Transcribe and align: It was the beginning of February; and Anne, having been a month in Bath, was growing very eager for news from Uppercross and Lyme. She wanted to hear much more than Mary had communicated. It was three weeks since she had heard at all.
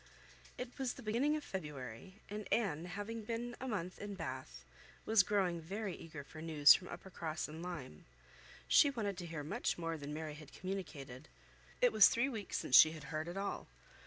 It 0.57 0.79
was 0.79 0.93
the 0.93 1.03
beginning 1.03 1.35
of 1.35 1.43
February; 1.43 2.15
and 2.27 2.51
Anne, 2.51 2.85
having 2.85 3.21
been 3.23 3.55
a 3.59 3.67
month 3.67 3.99
in 3.99 4.15
Bath, 4.15 4.65
was 5.05 5.21
growing 5.21 5.61
very 5.61 5.95
eager 5.95 6.23
for 6.23 6.41
news 6.41 6.73
from 6.73 6.87
Uppercross 6.87 7.47
and 7.47 7.61
Lyme. 7.61 8.05
She 8.67 8.89
wanted 8.89 9.15
to 9.19 9.27
hear 9.27 9.43
much 9.43 9.77
more 9.77 9.97
than 9.97 10.11
Mary 10.11 10.33
had 10.33 10.53
communicated. 10.53 11.27
It 11.81 11.93
was 11.93 12.09
three 12.09 12.29
weeks 12.29 12.57
since 12.57 12.75
she 12.75 12.93
had 12.93 13.03
heard 13.13 13.27
at 13.27 13.37
all. 13.37 13.67